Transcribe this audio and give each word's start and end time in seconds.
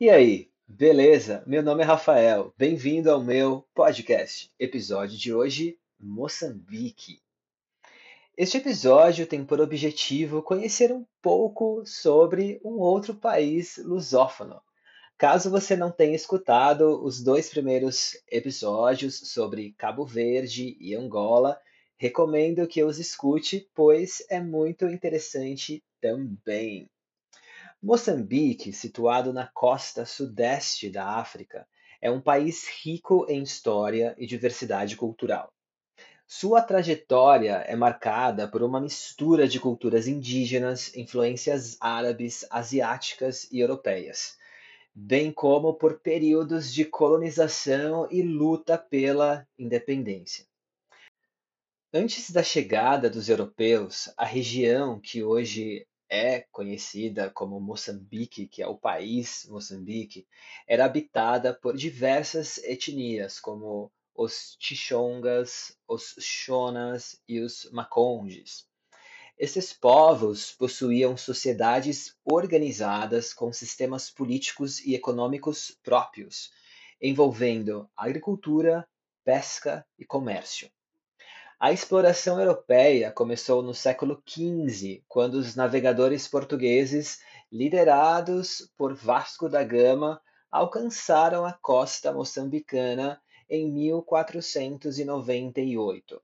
E 0.00 0.08
aí, 0.08 0.48
beleza? 0.68 1.42
Meu 1.44 1.60
nome 1.60 1.82
é 1.82 1.84
Rafael, 1.84 2.54
bem-vindo 2.56 3.10
ao 3.10 3.20
meu 3.20 3.66
podcast. 3.74 4.48
Episódio 4.56 5.18
de 5.18 5.34
hoje: 5.34 5.76
Moçambique. 5.98 7.20
Este 8.36 8.58
episódio 8.58 9.26
tem 9.26 9.44
por 9.44 9.60
objetivo 9.60 10.40
conhecer 10.40 10.92
um 10.92 11.04
pouco 11.20 11.82
sobre 11.84 12.60
um 12.64 12.78
outro 12.78 13.12
país 13.12 13.76
lusófono. 13.78 14.62
Caso 15.18 15.50
você 15.50 15.74
não 15.74 15.90
tenha 15.90 16.14
escutado 16.14 17.04
os 17.04 17.20
dois 17.20 17.50
primeiros 17.50 18.16
episódios 18.30 19.18
sobre 19.32 19.74
Cabo 19.76 20.06
Verde 20.06 20.76
e 20.78 20.94
Angola, 20.94 21.60
recomendo 21.96 22.68
que 22.68 22.84
os 22.84 23.00
escute, 23.00 23.68
pois 23.74 24.24
é 24.30 24.40
muito 24.40 24.86
interessante 24.86 25.82
também. 26.00 26.88
Moçambique, 27.80 28.72
situado 28.72 29.32
na 29.32 29.46
costa 29.46 30.04
sudeste 30.04 30.90
da 30.90 31.06
África, 31.16 31.66
é 32.02 32.10
um 32.10 32.20
país 32.20 32.68
rico 32.82 33.24
em 33.28 33.42
história 33.42 34.16
e 34.18 34.26
diversidade 34.26 34.96
cultural. 34.96 35.52
Sua 36.26 36.60
trajetória 36.60 37.64
é 37.68 37.74
marcada 37.76 38.48
por 38.48 38.62
uma 38.62 38.80
mistura 38.80 39.48
de 39.48 39.58
culturas 39.58 40.06
indígenas, 40.06 40.94
influências 40.96 41.78
árabes, 41.80 42.44
asiáticas 42.50 43.48
e 43.50 43.60
europeias, 43.60 44.36
bem 44.92 45.32
como 45.32 45.72
por 45.72 46.00
períodos 46.00 46.74
de 46.74 46.84
colonização 46.84 48.08
e 48.10 48.22
luta 48.22 48.76
pela 48.76 49.46
independência. 49.58 50.44
Antes 51.94 52.30
da 52.30 52.42
chegada 52.42 53.08
dos 53.08 53.30
europeus, 53.30 54.12
a 54.16 54.26
região 54.26 55.00
que 55.00 55.22
hoje 55.22 55.86
é 56.08 56.40
conhecida 56.50 57.30
como 57.30 57.60
Moçambique, 57.60 58.46
que 58.46 58.62
é 58.62 58.66
o 58.66 58.78
país 58.78 59.46
Moçambique, 59.48 60.26
era 60.66 60.84
habitada 60.84 61.52
por 61.54 61.76
diversas 61.76 62.58
etnias, 62.58 63.38
como 63.38 63.92
os 64.14 64.56
Tixongas, 64.58 65.76
os 65.86 66.16
Shonas 66.18 67.20
e 67.28 67.40
os 67.40 67.70
Macondes. 67.70 68.66
Esses 69.38 69.72
povos 69.72 70.50
possuíam 70.50 71.16
sociedades 71.16 72.16
organizadas 72.24 73.32
com 73.32 73.52
sistemas 73.52 74.10
políticos 74.10 74.80
e 74.80 74.96
econômicos 74.96 75.78
próprios, 75.82 76.50
envolvendo 77.00 77.88
agricultura, 77.96 78.84
pesca 79.24 79.86
e 79.96 80.04
comércio. 80.04 80.68
A 81.60 81.72
exploração 81.72 82.38
europeia 82.38 83.10
começou 83.10 83.64
no 83.64 83.74
século 83.74 84.22
XV, 84.24 85.02
quando 85.08 85.34
os 85.34 85.56
navegadores 85.56 86.28
portugueses, 86.28 87.18
liderados 87.50 88.70
por 88.78 88.94
Vasco 88.94 89.48
da 89.48 89.64
Gama, 89.64 90.22
alcançaram 90.52 91.44
a 91.44 91.52
costa 91.52 92.12
moçambicana 92.12 93.20
em 93.50 93.68
1498. 93.72 96.22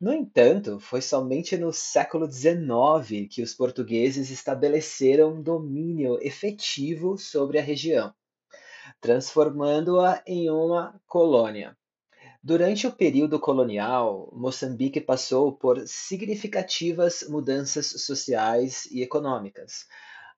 No 0.00 0.12
entanto, 0.12 0.80
foi 0.80 1.00
somente 1.00 1.56
no 1.56 1.72
século 1.72 2.28
XIX 2.28 3.28
que 3.30 3.42
os 3.42 3.54
portugueses 3.54 4.28
estabeleceram 4.28 5.40
domínio 5.40 6.18
efetivo 6.20 7.16
sobre 7.16 7.60
a 7.60 7.62
região, 7.62 8.12
transformando-a 9.00 10.20
em 10.26 10.50
uma 10.50 11.00
colônia. 11.06 11.76
Durante 12.46 12.86
o 12.86 12.92
período 12.92 13.40
colonial, 13.40 14.28
Moçambique 14.30 15.00
passou 15.00 15.50
por 15.50 15.82
significativas 15.88 17.24
mudanças 17.26 17.86
sociais 18.02 18.84
e 18.90 19.00
econômicas. 19.00 19.86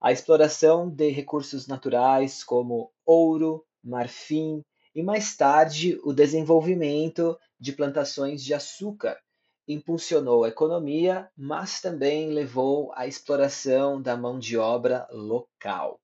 A 0.00 0.12
exploração 0.12 0.88
de 0.88 1.10
recursos 1.10 1.66
naturais 1.66 2.44
como 2.44 2.92
ouro, 3.04 3.66
marfim 3.82 4.62
e 4.94 5.02
mais 5.02 5.36
tarde 5.36 5.98
o 6.04 6.12
desenvolvimento 6.12 7.36
de 7.58 7.72
plantações 7.72 8.40
de 8.40 8.54
açúcar 8.54 9.18
impulsionou 9.66 10.44
a 10.44 10.48
economia, 10.48 11.28
mas 11.36 11.80
também 11.80 12.30
levou 12.30 12.92
à 12.94 13.08
exploração 13.08 14.00
da 14.00 14.16
mão 14.16 14.38
de 14.38 14.56
obra 14.56 15.08
local. 15.10 15.98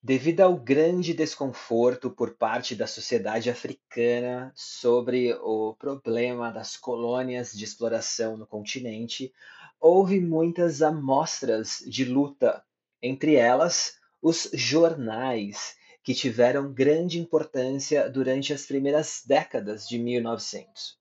Devido 0.00 0.42
ao 0.42 0.56
grande 0.56 1.12
desconforto 1.12 2.08
por 2.08 2.36
parte 2.36 2.76
da 2.76 2.86
sociedade 2.86 3.50
africana 3.50 4.52
sobre 4.54 5.34
o 5.42 5.74
problema 5.74 6.52
das 6.52 6.76
colônias 6.76 7.52
de 7.52 7.64
exploração 7.64 8.36
no 8.36 8.46
continente, 8.46 9.32
houve 9.80 10.20
muitas 10.20 10.82
amostras 10.82 11.82
de 11.84 12.04
luta, 12.04 12.64
entre 13.02 13.34
elas 13.34 13.98
os 14.22 14.48
jornais, 14.52 15.76
que 16.00 16.14
tiveram 16.14 16.72
grande 16.72 17.18
importância 17.18 18.08
durante 18.08 18.52
as 18.52 18.66
primeiras 18.66 19.24
décadas 19.26 19.88
de 19.88 19.98
1900. 19.98 20.96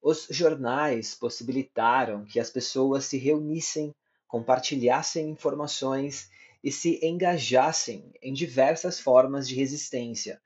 Os 0.00 0.28
jornais 0.30 1.12
possibilitaram 1.12 2.24
que 2.24 2.38
as 2.38 2.50
pessoas 2.50 3.04
se 3.04 3.18
reunissem, 3.18 3.92
compartilhassem 4.28 5.28
informações 5.28 6.30
e 6.62 6.72
se 6.72 6.98
engajassem 7.02 8.12
em 8.20 8.32
diversas 8.32 8.98
formas 8.98 9.48
de 9.48 9.54
resistência, 9.54 10.40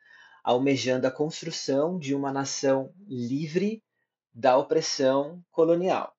almejando 0.44 1.06
a 1.06 1.10
construção 1.10 1.98
de 1.98 2.14
uma 2.14 2.32
nação 2.32 2.92
livre 3.06 3.82
da 4.34 4.56
opressão 4.56 5.42
colonial. 5.50 6.14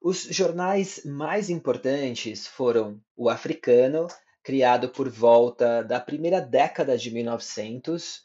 Os 0.00 0.22
jornais 0.22 1.04
mais 1.04 1.48
importantes 1.48 2.46
foram 2.46 3.00
o 3.16 3.28
Africano, 3.28 4.08
criado 4.42 4.88
por 4.88 5.08
volta 5.08 5.82
da 5.82 6.00
primeira 6.00 6.40
década 6.40 6.98
de 6.98 7.10
1900, 7.12 8.22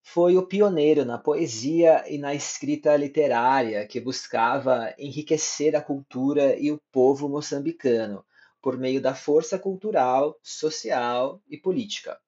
foi 0.00 0.36
o 0.36 0.46
pioneiro 0.46 1.04
na 1.04 1.18
poesia 1.18 2.04
e 2.08 2.16
na 2.16 2.32
escrita 2.32 2.96
literária 2.96 3.84
que 3.88 4.00
buscava 4.00 4.94
enriquecer 4.96 5.74
a 5.74 5.82
cultura 5.82 6.56
e 6.56 6.70
o 6.70 6.80
povo 6.92 7.28
moçambicano, 7.28 8.24
por 8.60 8.76
meio 8.78 9.00
da 9.00 9.14
força 9.14 9.58
cultural, 9.58 10.38
social 10.42 11.40
e 11.48 11.56
política. 11.56 12.18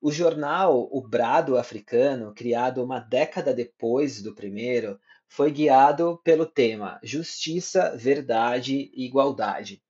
O 0.00 0.12
jornal 0.12 0.88
O 0.92 1.00
Brado 1.00 1.56
Africano, 1.56 2.32
criado 2.32 2.84
uma 2.84 3.00
década 3.00 3.52
depois 3.52 4.22
do 4.22 4.34
primeiro, 4.34 4.98
foi 5.26 5.50
guiado 5.50 6.20
pelo 6.22 6.46
tema 6.46 7.00
Justiça, 7.02 7.96
Verdade 7.96 8.90
e 8.94 9.04
Igualdade. 9.06 9.82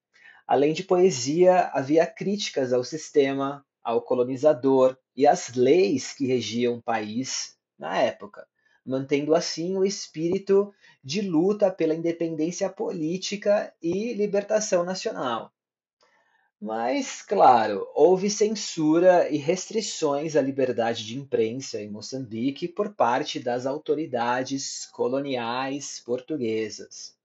Além 0.46 0.72
de 0.72 0.82
poesia, 0.82 1.70
havia 1.74 2.06
críticas 2.06 2.72
ao 2.72 2.82
sistema, 2.82 3.64
ao 3.84 4.00
colonizador 4.00 4.96
e 5.14 5.26
às 5.26 5.54
leis 5.54 6.14
que 6.14 6.26
regiam 6.26 6.76
o 6.76 6.82
país 6.82 7.58
na 7.78 7.98
época, 7.98 8.46
mantendo 8.84 9.34
assim 9.34 9.76
o 9.76 9.84
espírito 9.84 10.72
de 11.04 11.20
luta 11.20 11.70
pela 11.70 11.94
independência 11.94 12.70
política 12.70 13.72
e 13.82 14.14
libertação 14.14 14.84
nacional. 14.84 15.52
Mas, 16.60 17.22
claro, 17.22 17.88
houve 17.94 18.28
censura 18.28 19.28
e 19.30 19.36
restrições 19.36 20.34
à 20.34 20.42
liberdade 20.42 21.06
de 21.06 21.16
imprensa 21.16 21.80
em 21.80 21.88
Moçambique 21.88 22.66
por 22.66 22.92
parte 22.94 23.38
das 23.38 23.64
autoridades 23.64 24.86
coloniais 24.86 26.02
portuguesas. 26.04 27.16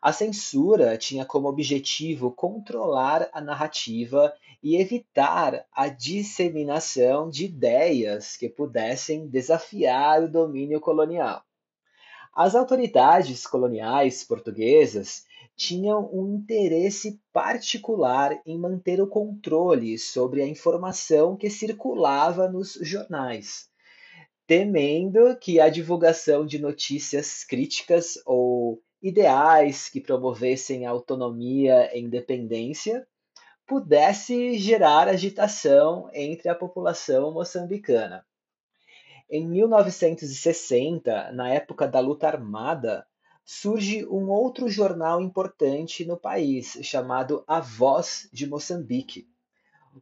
A 0.00 0.12
censura 0.12 0.98
tinha 0.98 1.24
como 1.24 1.46
objetivo 1.46 2.32
controlar 2.32 3.30
a 3.32 3.40
narrativa 3.40 4.34
e 4.60 4.74
evitar 4.74 5.64
a 5.72 5.86
disseminação 5.86 7.30
de 7.30 7.44
ideias 7.44 8.36
que 8.36 8.48
pudessem 8.48 9.28
desafiar 9.28 10.24
o 10.24 10.28
domínio 10.28 10.80
colonial. 10.80 11.44
As 12.34 12.56
autoridades 12.56 13.46
coloniais 13.46 14.24
portuguesas 14.24 15.24
tinham 15.56 16.08
um 16.12 16.34
interesse 16.34 17.20
particular 17.32 18.40
em 18.46 18.58
manter 18.58 19.00
o 19.00 19.06
controle 19.06 19.98
sobre 19.98 20.42
a 20.42 20.46
informação 20.46 21.36
que 21.36 21.50
circulava 21.50 22.48
nos 22.48 22.74
jornais, 22.80 23.68
temendo 24.46 25.36
que 25.36 25.60
a 25.60 25.68
divulgação 25.68 26.44
de 26.44 26.58
notícias 26.58 27.44
críticas 27.44 28.14
ou 28.24 28.82
ideais 29.02 29.88
que 29.88 30.00
promovessem 30.00 30.86
autonomia 30.86 31.90
e 31.96 32.00
independência 32.00 33.06
pudesse 33.66 34.58
gerar 34.58 35.08
agitação 35.08 36.08
entre 36.12 36.48
a 36.48 36.54
população 36.54 37.32
moçambicana. 37.32 38.24
Em 39.30 39.48
1960, 39.48 41.32
na 41.32 41.48
época 41.48 41.88
da 41.88 42.00
luta 42.00 42.26
armada, 42.26 43.06
surge 43.52 44.06
um 44.06 44.30
outro 44.30 44.66
jornal 44.66 45.20
importante 45.20 46.06
no 46.06 46.16
país, 46.16 46.78
chamado 46.82 47.44
A 47.46 47.60
Voz 47.60 48.26
de 48.32 48.46
Moçambique, 48.46 49.28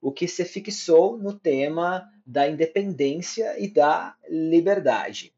o 0.01 0.13
que 0.13 0.29
se 0.29 0.45
fixou 0.45 1.19
no 1.19 1.37
tema 1.37 2.09
da 2.25 2.49
independência 2.49 3.59
e 3.59 3.67
da 3.67 4.15
liberdade. 4.29 5.35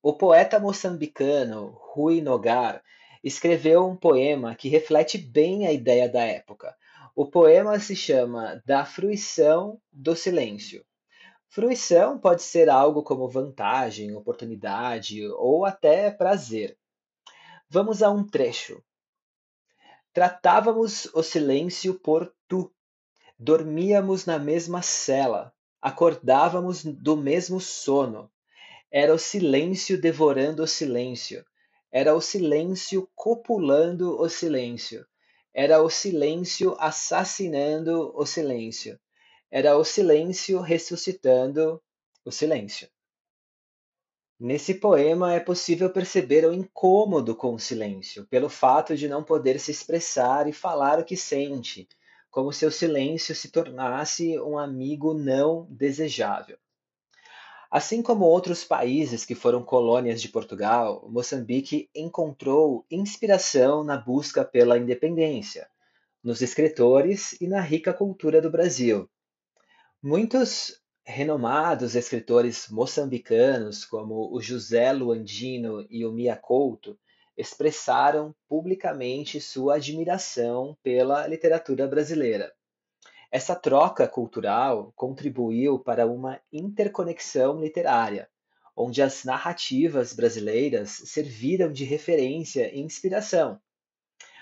O 0.00 0.12
poeta 0.12 0.60
moçambicano 0.60 1.76
Rui 1.76 2.20
Nogar 2.20 2.80
escreveu 3.22 3.84
um 3.84 3.96
poema 3.96 4.54
que 4.54 4.68
reflete 4.68 5.18
bem 5.18 5.66
a 5.66 5.72
ideia 5.72 6.08
da 6.08 6.22
época. 6.22 6.72
O 7.16 7.26
poema 7.26 7.80
se 7.80 7.96
chama 7.96 8.62
Da 8.64 8.84
Fruição 8.84 9.80
do 9.92 10.14
Silêncio. 10.14 10.85
Fruição 11.56 12.18
pode 12.18 12.42
ser 12.42 12.68
algo 12.68 13.02
como 13.02 13.30
vantagem, 13.30 14.14
oportunidade 14.14 15.26
ou 15.26 15.64
até 15.64 16.10
prazer. 16.10 16.76
Vamos 17.66 18.02
a 18.02 18.10
um 18.10 18.22
trecho. 18.22 18.84
Tratávamos 20.12 21.06
o 21.14 21.22
silêncio 21.22 21.94
por 21.94 22.30
tu. 22.46 22.70
Dormíamos 23.38 24.26
na 24.26 24.38
mesma 24.38 24.82
cela, 24.82 25.50
acordávamos 25.80 26.84
do 26.84 27.16
mesmo 27.16 27.58
sono. 27.58 28.30
Era 28.90 29.14
o 29.14 29.18
silêncio 29.18 29.98
devorando 29.98 30.62
o 30.62 30.66
silêncio. 30.68 31.42
Era 31.90 32.14
o 32.14 32.20
silêncio 32.20 33.08
copulando 33.14 34.20
o 34.20 34.28
silêncio. 34.28 35.06
Era 35.54 35.80
o 35.80 35.88
silêncio 35.88 36.76
assassinando 36.78 38.12
o 38.14 38.26
silêncio. 38.26 39.00
Era 39.58 39.74
o 39.74 39.84
silêncio 39.84 40.60
ressuscitando 40.60 41.82
o 42.26 42.30
silêncio. 42.30 42.90
Nesse 44.38 44.74
poema 44.74 45.32
é 45.32 45.40
possível 45.40 45.88
perceber 45.88 46.44
o 46.44 46.52
incômodo 46.52 47.34
com 47.34 47.54
o 47.54 47.58
silêncio, 47.58 48.26
pelo 48.26 48.50
fato 48.50 48.94
de 48.94 49.08
não 49.08 49.24
poder 49.24 49.58
se 49.58 49.70
expressar 49.70 50.46
e 50.46 50.52
falar 50.52 50.98
o 50.98 51.06
que 51.06 51.16
sente, 51.16 51.88
como 52.30 52.52
se 52.52 52.66
o 52.66 52.70
silêncio 52.70 53.34
se 53.34 53.50
tornasse 53.50 54.38
um 54.40 54.58
amigo 54.58 55.14
não 55.14 55.66
desejável. 55.70 56.58
Assim 57.70 58.02
como 58.02 58.26
outros 58.26 58.62
países 58.62 59.24
que 59.24 59.34
foram 59.34 59.62
colônias 59.62 60.20
de 60.20 60.28
Portugal, 60.28 61.08
Moçambique 61.08 61.88
encontrou 61.94 62.84
inspiração 62.90 63.82
na 63.82 63.96
busca 63.96 64.44
pela 64.44 64.76
independência, 64.76 65.66
nos 66.22 66.42
escritores 66.42 67.32
e 67.40 67.48
na 67.48 67.62
rica 67.62 67.94
cultura 67.94 68.42
do 68.42 68.50
Brasil. 68.50 69.08
Muitos 70.08 70.80
renomados 71.04 71.96
escritores 71.96 72.68
moçambicanos, 72.70 73.84
como 73.84 74.32
o 74.32 74.40
José 74.40 74.92
Luandino 74.92 75.84
e 75.90 76.06
o 76.06 76.12
Mia 76.12 76.36
Couto, 76.36 76.96
expressaram 77.36 78.32
publicamente 78.48 79.40
sua 79.40 79.74
admiração 79.74 80.78
pela 80.80 81.26
literatura 81.26 81.88
brasileira. 81.88 82.54
Essa 83.32 83.56
troca 83.56 84.06
cultural 84.06 84.92
contribuiu 84.94 85.76
para 85.76 86.06
uma 86.06 86.40
interconexão 86.52 87.60
literária, 87.60 88.28
onde 88.76 89.02
as 89.02 89.24
narrativas 89.24 90.12
brasileiras 90.12 90.90
serviram 90.90 91.72
de 91.72 91.84
referência 91.84 92.72
e 92.72 92.78
inspiração, 92.78 93.60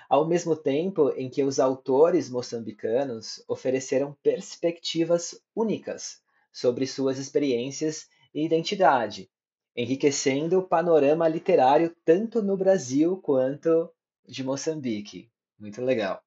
ao 0.09 0.27
mesmo 0.27 0.55
tempo 0.55 1.11
em 1.17 1.29
que 1.29 1.43
os 1.43 1.59
autores 1.59 2.29
moçambicanos 2.31 3.43
ofereceram 3.49 4.17
perspectivas 4.23 5.41
únicas 5.55 6.23
sobre 6.53 6.87
suas 6.87 7.19
experiências 7.19 8.09
e 8.35 8.45
identidade, 8.45 9.31
enriquecendo 9.77 10.59
o 10.59 10.69
panorama 10.69 11.27
literário 11.27 11.95
tanto 12.05 12.43
no 12.43 12.57
Brasil 12.57 13.17
quanto 13.17 13.91
de 14.27 14.45
Moçambique. 14.45 15.31
Muito 15.59 15.83
legal. 15.83 16.23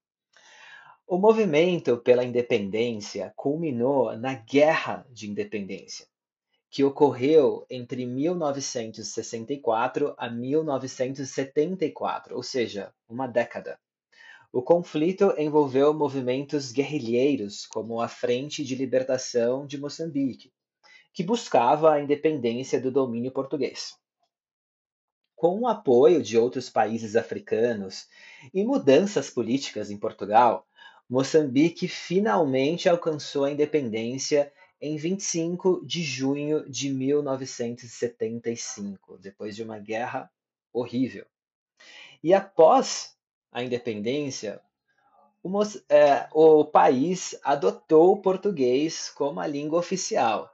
O 1.06 1.16
movimento 1.16 1.96
pela 1.96 2.24
independência 2.24 3.32
culminou 3.34 4.14
na 4.16 4.34
Guerra 4.34 5.06
de 5.10 5.30
Independência, 5.30 6.06
que 6.70 6.84
ocorreu 6.84 7.64
entre 7.70 8.04
1964 8.04 10.14
a 10.18 10.28
1974, 10.28 12.36
ou 12.36 12.42
seja, 12.42 12.92
uma 13.08 13.26
década. 13.26 13.78
O 14.52 14.62
conflito 14.62 15.34
envolveu 15.38 15.92
movimentos 15.92 16.72
guerrilheiros, 16.72 17.66
como 17.66 18.00
a 18.00 18.08
Frente 18.08 18.64
de 18.64 18.74
Libertação 18.74 19.66
de 19.66 19.78
Moçambique, 19.78 20.52
que 21.12 21.22
buscava 21.22 21.92
a 21.92 22.00
independência 22.00 22.80
do 22.80 22.90
domínio 22.90 23.30
português. 23.30 23.96
Com 25.36 25.60
o 25.60 25.68
apoio 25.68 26.22
de 26.22 26.36
outros 26.36 26.68
países 26.68 27.14
africanos 27.14 28.08
e 28.52 28.64
mudanças 28.64 29.30
políticas 29.30 29.90
em 29.90 29.98
Portugal, 29.98 30.66
Moçambique 31.08 31.86
finalmente 31.86 32.88
alcançou 32.88 33.44
a 33.44 33.50
independência 33.50 34.52
em 34.80 34.96
25 34.96 35.84
de 35.84 36.02
junho 36.02 36.68
de 36.68 36.90
1975, 36.90 39.18
depois 39.18 39.56
de 39.56 39.62
uma 39.62 39.78
guerra 39.78 40.30
horrível. 40.72 41.26
E 42.22 42.34
após 42.34 43.16
a 43.50 43.62
independência, 43.62 44.60
o, 45.42 45.50
é, 45.88 46.28
o 46.32 46.64
país 46.64 47.38
adotou 47.42 48.12
o 48.12 48.22
português 48.22 49.10
como 49.10 49.40
a 49.40 49.46
língua 49.46 49.78
oficial. 49.78 50.52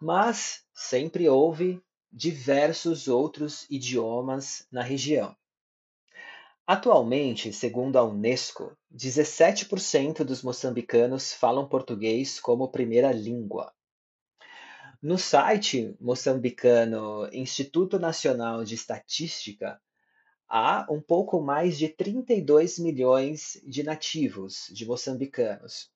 Mas 0.00 0.64
sempre 0.72 1.28
houve 1.28 1.82
diversos 2.12 3.08
outros 3.08 3.66
idiomas 3.68 4.66
na 4.70 4.82
região. 4.82 5.36
Atualmente, 6.70 7.50
segundo 7.50 7.96
a 7.96 8.04
Unesco, 8.04 8.76
17% 8.94 10.22
dos 10.22 10.42
moçambicanos 10.42 11.32
falam 11.32 11.66
português 11.66 12.38
como 12.38 12.70
primeira 12.70 13.10
língua. 13.10 13.72
No 15.00 15.16
site 15.16 15.96
moçambicano 15.98 17.26
Instituto 17.32 17.98
Nacional 17.98 18.64
de 18.64 18.74
Estatística, 18.74 19.80
há 20.46 20.86
um 20.90 21.00
pouco 21.00 21.40
mais 21.40 21.78
de 21.78 21.88
32 21.88 22.78
milhões 22.78 23.58
de 23.64 23.82
nativos 23.82 24.66
de 24.70 24.84
moçambicanos. 24.84 25.90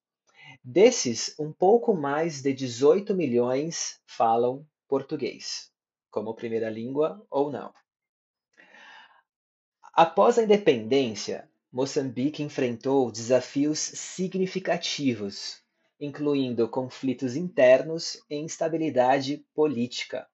Desses, 0.64 1.34
um 1.38 1.52
pouco 1.52 1.92
mais 1.92 2.40
de 2.40 2.54
18 2.54 3.14
milhões 3.14 4.00
falam 4.06 4.66
português, 4.88 5.70
como 6.10 6.34
primeira 6.34 6.70
língua 6.70 7.22
ou 7.30 7.52
não. 7.52 7.74
Após 9.94 10.38
a 10.38 10.42
independência, 10.42 11.46
Moçambique 11.70 12.42
enfrentou 12.42 13.12
desafios 13.12 13.78
significativos, 13.78 15.60
incluindo 16.00 16.66
conflitos 16.66 17.36
internos 17.36 18.18
e 18.30 18.36
instabilidade 18.36 19.44
política. 19.54 20.26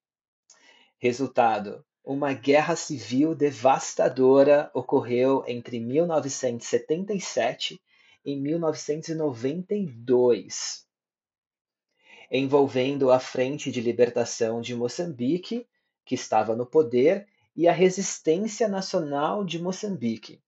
Resultado: 0.97 1.85
uma 2.05 2.33
guerra 2.33 2.77
civil 2.77 3.35
devastadora 3.35 4.71
ocorreu 4.73 5.43
entre 5.49 5.81
1977 5.81 7.83
e 8.25 8.37
1992, 8.37 10.87
envolvendo 12.31 13.11
a 13.11 13.19
Frente 13.19 13.73
de 13.73 13.81
Libertação 13.81 14.61
de 14.61 14.77
Moçambique, 14.77 15.67
que 16.05 16.15
estava 16.15 16.55
no 16.55 16.65
poder, 16.65 17.27
e 17.59 17.67
a 17.67 17.73
Resistência 17.73 18.69
Nacional 18.69 19.45
de 19.45 19.61
Moçambique. 19.61 20.41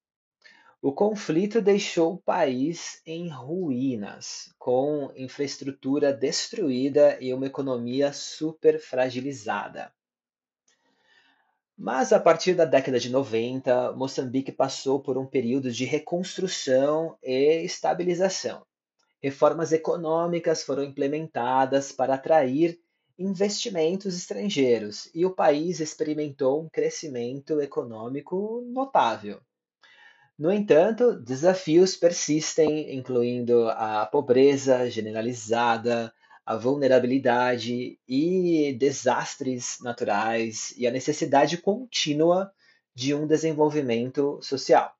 O 0.80 0.92
conflito 0.92 1.60
deixou 1.60 2.14
o 2.14 2.22
país 2.22 3.02
em 3.04 3.28
ruínas, 3.28 4.54
com 4.56 5.12
infraestrutura 5.16 6.12
destruída 6.12 7.18
e 7.20 7.34
uma 7.34 7.46
economia 7.46 8.12
super 8.12 8.78
fragilizada. 8.78 9.92
Mas 11.76 12.12
a 12.12 12.20
partir 12.20 12.54
da 12.54 12.64
década 12.64 13.00
de 13.00 13.10
90, 13.10 13.90
Moçambique 13.94 14.52
passou 14.52 15.00
por 15.00 15.18
um 15.18 15.26
período 15.26 15.72
de 15.72 15.84
reconstrução 15.84 17.18
e 17.20 17.64
estabilização. 17.64 18.64
Reformas 19.20 19.72
econômicas 19.72 20.62
foram 20.62 20.84
implementadas 20.84 21.90
para 21.90 22.14
atrair 22.14 22.78
investimentos 23.20 24.16
estrangeiros 24.16 25.10
e 25.14 25.26
o 25.26 25.30
país 25.30 25.78
experimentou 25.78 26.62
um 26.62 26.68
crescimento 26.70 27.60
econômico 27.60 28.64
notável. 28.72 29.42
No 30.38 30.50
entanto, 30.50 31.20
desafios 31.20 31.94
persistem, 31.94 32.96
incluindo 32.96 33.68
a 33.68 34.06
pobreza 34.06 34.90
generalizada, 34.90 36.10
a 36.46 36.56
vulnerabilidade 36.56 38.00
e 38.08 38.74
desastres 38.78 39.76
naturais 39.82 40.72
e 40.78 40.86
a 40.86 40.90
necessidade 40.90 41.58
contínua 41.58 42.50
de 42.94 43.14
um 43.14 43.26
desenvolvimento 43.26 44.40
social. 44.40 44.96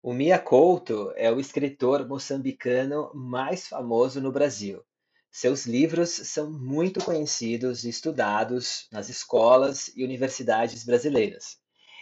O 0.00 0.12
Mia 0.14 0.38
Couto 0.38 1.12
é 1.16 1.28
o 1.32 1.40
escritor 1.40 2.06
moçambicano 2.06 3.10
mais 3.12 3.66
famoso 3.66 4.20
no 4.20 4.30
Brasil. 4.30 4.84
Seus 5.38 5.66
livros 5.66 6.08
são 6.08 6.50
muito 6.50 7.04
conhecidos 7.04 7.84
e 7.84 7.90
estudados 7.90 8.88
nas 8.90 9.10
escolas 9.10 9.94
e 9.94 10.02
universidades 10.02 10.82
brasileiras. 10.82 11.58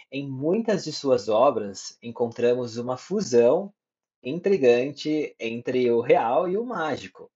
Em 0.09 0.25
muitas 0.25 0.85
de 0.85 0.93
suas 0.93 1.27
obras 1.27 1.97
encontramos 2.01 2.77
uma 2.77 2.95
fusão 2.95 3.73
intrigante 4.23 5.35
entre 5.37 5.91
o 5.91 5.99
real 5.99 6.47
e 6.47 6.57
o 6.57 6.63
mágico, 6.63 7.29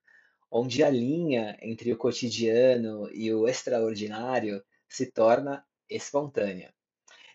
onde 0.50 0.86
a 0.86 0.90
linha 0.90 1.58
entre 1.62 1.92
o 1.92 1.98
cotidiano 1.98 3.10
e 3.12 3.34
o 3.34 3.46
extraordinário 3.46 4.64
se 4.88 5.12
torna 5.12 5.66
espontânea. 5.90 6.74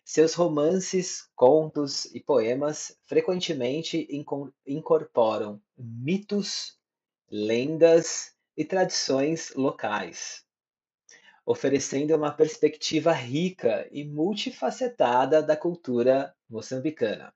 Seus 0.02 0.32
romances, 0.32 1.28
contos 1.34 2.06
e 2.14 2.18
poemas 2.18 2.96
frequentemente 3.04 4.08
incorporam 4.66 5.60
mitos, 5.76 6.78
lendas 7.30 8.33
e 8.56 8.64
tradições 8.64 9.52
locais, 9.54 10.44
oferecendo 11.44 12.14
uma 12.16 12.32
perspectiva 12.32 13.12
rica 13.12 13.88
e 13.90 14.04
multifacetada 14.04 15.42
da 15.42 15.56
cultura 15.56 16.34
moçambicana. 16.48 17.34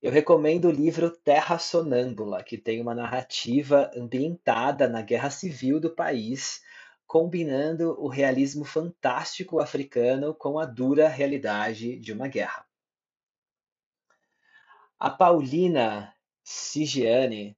Eu 0.00 0.12
recomendo 0.12 0.66
o 0.66 0.70
livro 0.70 1.10
Terra 1.10 1.58
Sonâmbula, 1.58 2.42
que 2.44 2.56
tem 2.56 2.80
uma 2.80 2.94
narrativa 2.94 3.90
ambientada 3.96 4.88
na 4.88 5.02
guerra 5.02 5.28
civil 5.28 5.80
do 5.80 5.90
país, 5.90 6.62
combinando 7.04 8.00
o 8.00 8.06
realismo 8.06 8.64
fantástico 8.64 9.58
africano 9.58 10.32
com 10.34 10.58
a 10.58 10.64
dura 10.64 11.08
realidade 11.08 11.98
de 11.98 12.12
uma 12.12 12.28
guerra. 12.28 12.64
A 15.00 15.10
Paulina 15.10 16.14
Sigiani 16.44 17.56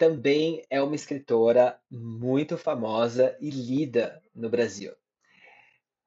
também 0.00 0.64
é 0.70 0.80
uma 0.80 0.94
escritora 0.94 1.78
muito 1.90 2.56
famosa 2.56 3.36
e 3.38 3.50
lida 3.50 4.22
no 4.34 4.48
Brasil. 4.48 4.94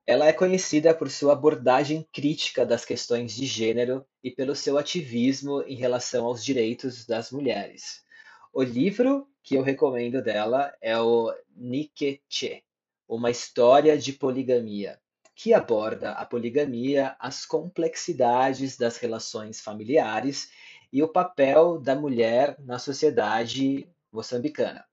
Ela 0.03 0.25
é 0.25 0.33
conhecida 0.33 0.95
por 0.95 1.11
sua 1.11 1.33
abordagem 1.33 2.03
crítica 2.11 2.65
das 2.65 2.83
questões 2.83 3.35
de 3.35 3.45
gênero 3.45 4.03
e 4.23 4.31
pelo 4.31 4.55
seu 4.55 4.79
ativismo 4.79 5.61
em 5.67 5.75
relação 5.75 6.25
aos 6.25 6.43
direitos 6.43 7.05
das 7.05 7.29
mulheres. 7.29 8.03
O 8.51 8.63
livro 8.63 9.27
que 9.43 9.53
eu 9.53 9.61
recomendo 9.61 10.23
dela 10.23 10.73
é 10.81 10.99
o 10.99 11.31
Nikeche, 11.55 12.63
uma 13.07 13.29
história 13.29 13.95
de 13.95 14.11
poligamia, 14.11 14.99
que 15.35 15.53
aborda 15.53 16.13
a 16.13 16.25
poligamia, 16.25 17.15
as 17.19 17.45
complexidades 17.45 18.75
das 18.75 18.97
relações 18.97 19.61
familiares 19.61 20.49
e 20.93 21.01
o 21.01 21.07
papel 21.07 21.79
da 21.79 21.95
mulher 21.95 22.55
na 22.59 22.77
sociedade 22.77 23.89
moçambicana. 24.11 24.85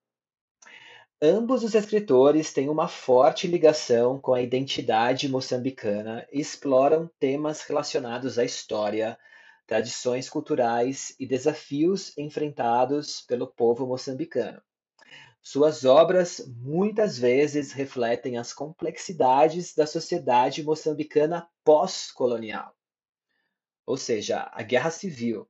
Ambos 1.20 1.62
os 1.62 1.74
escritores 1.74 2.54
têm 2.54 2.70
uma 2.70 2.88
forte 2.88 3.46
ligação 3.46 4.18
com 4.18 4.32
a 4.32 4.40
identidade 4.40 5.28
moçambicana 5.28 6.26
e 6.32 6.40
exploram 6.40 7.10
temas 7.20 7.60
relacionados 7.60 8.38
à 8.38 8.44
história, 8.46 9.18
tradições 9.66 10.30
culturais 10.30 11.14
e 11.20 11.26
desafios 11.26 12.16
enfrentados 12.16 13.20
pelo 13.20 13.46
povo 13.46 13.86
moçambicano. 13.86 14.62
Suas 15.42 15.84
obras 15.84 16.42
muitas 16.62 17.18
vezes 17.18 17.72
refletem 17.72 18.38
as 18.38 18.54
complexidades 18.54 19.74
da 19.74 19.86
sociedade 19.86 20.62
moçambicana 20.62 21.46
pós-colonial, 21.62 22.74
ou 23.84 23.98
seja, 23.98 24.50
a 24.52 24.62
guerra 24.62 24.90
civil, 24.90 25.49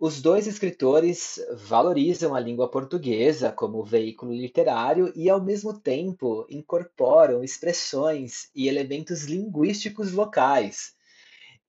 os 0.00 0.22
dois 0.22 0.46
escritores 0.46 1.40
valorizam 1.54 2.32
a 2.32 2.38
língua 2.38 2.70
portuguesa 2.70 3.50
como 3.50 3.82
veículo 3.82 4.32
literário 4.32 5.12
e, 5.16 5.28
ao 5.28 5.42
mesmo 5.42 5.76
tempo, 5.76 6.46
incorporam 6.48 7.42
expressões 7.42 8.48
e 8.54 8.68
elementos 8.68 9.24
linguísticos 9.24 10.12
locais 10.12 10.94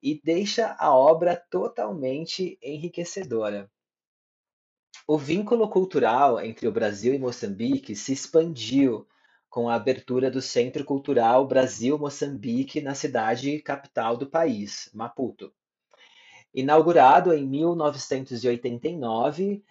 e 0.02 0.22
deixa 0.24 0.76
a 0.78 0.96
obra 0.96 1.36
totalmente 1.50 2.60
enriquecedora. 2.62 3.70
O 5.08 5.18
vínculo 5.18 5.68
cultural 5.68 6.40
entre 6.40 6.68
o 6.68 6.72
Brasil 6.72 7.16
e 7.16 7.18
Moçambique 7.18 7.96
se 7.96 8.14
expandiu 8.14 9.08
com 9.50 9.68
a 9.68 9.74
abertura 9.74 10.30
do 10.30 10.40
Centro 10.40 10.86
Cultural 10.86 11.48
Brasil-Moçambique 11.48 12.80
na 12.80 12.94
cidade 12.94 13.60
capital 13.60 14.16
do 14.16 14.30
país, 14.30 14.88
Maputo. 14.94 15.52
Inaugurado 16.54 17.34
em 17.34 17.48
1989, 17.48 19.64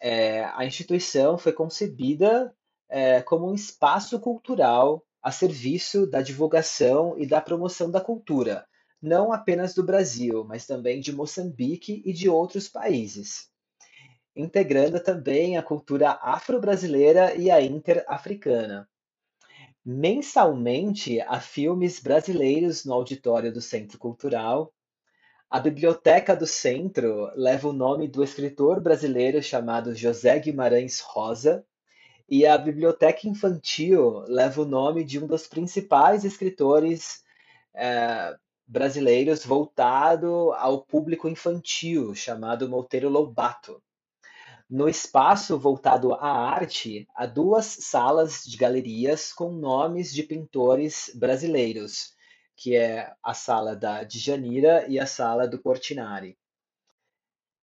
é, 0.00 0.44
a 0.44 0.64
instituição 0.64 1.36
foi 1.36 1.52
concebida 1.52 2.54
é, 2.88 3.20
como 3.22 3.50
um 3.50 3.54
espaço 3.54 4.18
cultural 4.18 5.04
a 5.22 5.30
serviço 5.30 6.06
da 6.06 6.20
divulgação 6.20 7.14
e 7.16 7.26
da 7.26 7.40
promoção 7.40 7.90
da 7.90 8.00
cultura, 8.00 8.66
não 9.00 9.32
apenas 9.32 9.74
do 9.74 9.84
Brasil, 9.84 10.44
mas 10.44 10.66
também 10.66 11.00
de 11.00 11.12
Moçambique 11.12 12.02
e 12.04 12.12
de 12.12 12.28
outros 12.28 12.68
países, 12.68 13.48
integrando 14.34 15.00
também 15.00 15.56
a 15.56 15.62
cultura 15.62 16.18
afro-brasileira 16.20 17.36
e 17.36 17.50
a 17.50 17.62
inter-africana. 17.62 18.88
Mensalmente, 19.84 21.20
há 21.20 21.40
filmes 21.40 22.00
brasileiros 22.00 22.84
no 22.84 22.94
auditório 22.94 23.52
do 23.52 23.60
Centro 23.60 23.98
Cultural, 23.98 24.72
a 25.52 25.60
biblioteca 25.60 26.34
do 26.34 26.46
centro 26.46 27.30
leva 27.36 27.68
o 27.68 27.74
nome 27.74 28.08
do 28.08 28.24
escritor 28.24 28.80
brasileiro 28.80 29.42
chamado 29.42 29.94
José 29.94 30.38
Guimarães 30.38 31.00
Rosa, 31.00 31.62
e 32.26 32.46
a 32.46 32.56
biblioteca 32.56 33.28
infantil 33.28 34.24
leva 34.28 34.62
o 34.62 34.64
nome 34.64 35.04
de 35.04 35.22
um 35.22 35.26
dos 35.26 35.46
principais 35.46 36.24
escritores 36.24 37.22
é, 37.74 38.34
brasileiros 38.66 39.44
voltado 39.44 40.52
ao 40.52 40.80
público 40.80 41.28
infantil, 41.28 42.14
chamado 42.14 42.66
Monteiro 42.66 43.10
Lobato. 43.10 43.82
No 44.70 44.88
espaço 44.88 45.58
voltado 45.58 46.14
à 46.14 46.30
arte, 46.30 47.06
há 47.14 47.26
duas 47.26 47.66
salas 47.66 48.42
de 48.42 48.56
galerias 48.56 49.34
com 49.34 49.52
nomes 49.52 50.14
de 50.14 50.22
pintores 50.22 51.10
brasileiros, 51.14 52.11
que 52.62 52.76
é 52.76 53.12
a 53.20 53.34
sala 53.34 53.74
da 53.74 54.04
Djanira 54.04 54.86
e 54.88 54.96
a 54.96 55.04
sala 55.04 55.48
do 55.48 55.58
Portinari. 55.58 56.38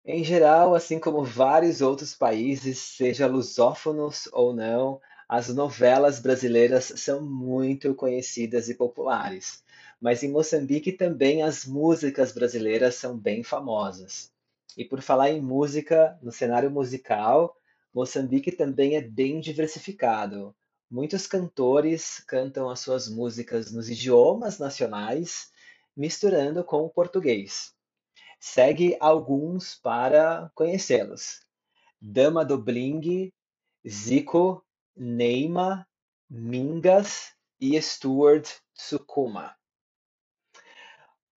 Em 0.03 0.25
geral, 0.25 0.75
assim 0.75 0.99
como 0.99 1.23
vários 1.23 1.81
outros 1.81 2.13
países, 2.13 2.79
seja 2.79 3.25
lusófonos 3.25 4.27
ou 4.33 4.53
não, 4.53 4.99
as 5.25 5.47
novelas 5.47 6.19
brasileiras 6.19 6.91
são 6.97 7.21
muito 7.21 7.95
conhecidas 7.95 8.67
e 8.67 8.75
populares. 8.75 9.63
Mas 10.01 10.21
em 10.21 10.29
Moçambique 10.29 10.91
também 10.91 11.43
as 11.43 11.65
músicas 11.65 12.33
brasileiras 12.33 12.95
são 12.95 13.17
bem 13.17 13.41
famosas. 13.41 14.33
E 14.75 14.83
por 14.83 15.01
falar 15.01 15.29
em 15.29 15.41
música, 15.41 16.19
no 16.21 16.29
cenário 16.33 16.69
musical, 16.69 17.55
Moçambique 17.93 18.51
também 18.51 18.97
é 18.97 19.01
bem 19.01 19.39
diversificado. 19.39 20.53
Muitos 20.93 21.25
cantores 21.25 22.23
cantam 22.27 22.69
as 22.69 22.81
suas 22.81 23.09
músicas 23.09 23.71
nos 23.71 23.89
idiomas 23.89 24.59
nacionais, 24.59 25.49
misturando 25.97 26.63
com 26.63 26.83
o 26.83 26.89
português. 26.89 27.73
Segue 28.39 28.95
alguns 28.99 29.73
para 29.73 30.51
conhecê-los: 30.53 31.39
Dama 31.99 32.45
do 32.45 32.59
Bling, 32.59 33.33
Zico, 33.89 34.63
Neima, 34.95 35.87
Mingas 36.29 37.31
e 37.59 37.81
Stuart 37.81 38.47
Sukuma. 38.71 39.55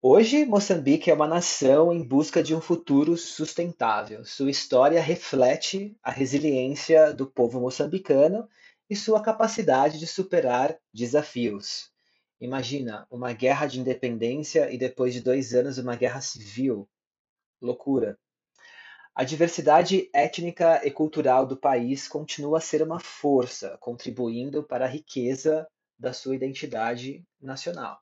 Hoje, 0.02 0.46
Moçambique 0.46 1.10
é 1.10 1.14
uma 1.14 1.30
nação 1.30 1.94
em 1.94 2.04
busca 2.04 2.44
de 2.44 2.54
um 2.54 2.60
futuro 2.60 3.16
sustentável. 3.16 4.26
Sua 4.26 4.52
história 4.52 5.02
reflete 5.02 5.98
a 6.04 6.12
resiliência 6.12 7.14
do 7.14 7.26
povo 7.26 7.62
moçambicano 7.62 8.50
e 8.90 8.96
sua 8.96 9.22
capacidade 9.22 10.00
de 10.00 10.08
superar 10.08 10.78
desafios. 10.94 11.92
Imagina 12.40 13.08
uma 13.10 13.34
guerra 13.34 13.66
de 13.66 13.80
independência 13.80 14.72
e 14.72 14.78
depois 14.78 15.14
de 15.14 15.22
dois 15.22 15.54
anos 15.54 15.78
uma 15.78 15.96
guerra 15.96 16.22
civil. 16.22 16.88
Loucura. 17.62 18.20
A 19.16 19.24
diversidade 19.24 20.10
étnica 20.14 20.86
e 20.86 20.92
cultural 20.92 21.48
do 21.48 21.56
país 21.56 22.08
continua 22.08 22.58
a 22.58 22.62
ser 22.62 22.82
uma 22.82 23.00
força, 23.00 23.78
contribuindo 23.80 24.62
para 24.62 24.86
a 24.86 24.90
riqueza 24.90 25.66
da 25.98 26.12
sua 26.12 26.36
identidade 26.36 27.26
nacional. 27.40 27.98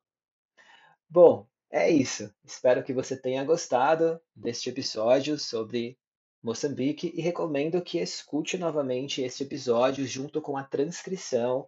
Bom, 1.08 1.48
é 1.70 1.90
isso. 1.90 2.34
Espero 2.44 2.84
que 2.84 2.92
você 2.92 3.16
tenha 3.16 3.44
gostado 3.44 4.20
deste 4.36 4.70
episódio 4.70 5.38
sobre 5.38 5.98
Moçambique 6.44 7.14
e 7.16 7.22
recomendo 7.22 7.82
que 7.82 8.00
escute 8.00 8.58
novamente 8.58 9.22
este 9.22 9.44
episódio 9.44 10.06
junto 10.06 10.42
com 10.42 10.58
a 10.58 10.64
transcrição 10.64 11.68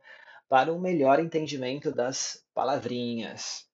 para 0.50 0.74
um 0.74 0.80
melhor 0.80 1.20
entendimento 1.20 1.92
das 1.92 2.46
palavrinhas. 2.54 3.66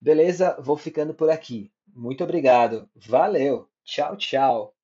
Beleza? 0.00 0.56
Vou 0.60 0.76
ficando 0.76 1.14
por 1.14 1.30
aqui. 1.30 1.72
Muito 1.86 2.22
obrigado. 2.22 2.88
Valeu. 2.94 3.68
Tchau, 3.84 4.16
tchau. 4.16 4.77